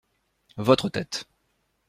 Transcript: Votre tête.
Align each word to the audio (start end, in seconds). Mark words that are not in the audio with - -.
Votre 0.57 0.89
tête. 0.89 1.27